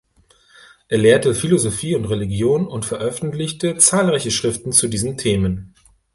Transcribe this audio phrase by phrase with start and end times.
[0.87, 5.75] Er lehrte Philosophie und Religion und veröffentlichte zahlreiche Schriften zu diesen Themen.